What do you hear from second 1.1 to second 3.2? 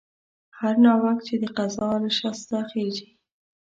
چې د قضا له شسته خېژي